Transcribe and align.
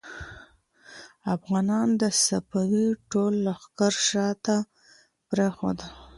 افغانانو 1.35 1.99
د 2.01 2.03
صفوي 2.25 2.87
ټول 3.11 3.33
لښکر 3.45 3.93
شا 4.09 4.27
ته 4.45 4.55
پرېښود. 5.29 5.77